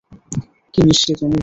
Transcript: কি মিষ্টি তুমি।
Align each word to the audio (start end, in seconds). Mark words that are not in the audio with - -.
কি 0.73 0.79
মিষ্টি 0.87 1.13
তুমি। 1.19 1.39